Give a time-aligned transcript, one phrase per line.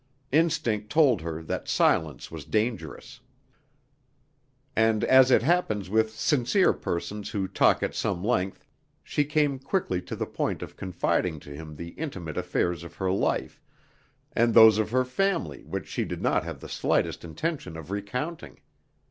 [0.31, 3.19] Instinct told her that silence was dangerous.
[4.75, 8.65] And as it happens with sincere persons who talk at some length,
[9.03, 13.11] she came quickly to the point of confiding to him the intimate affairs of her
[13.11, 13.61] life
[14.33, 18.59] and those of her family which she did not have the slightest intention of recounting.